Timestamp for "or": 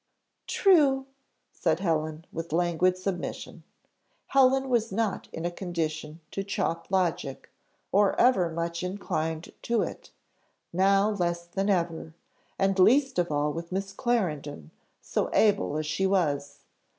7.91-8.19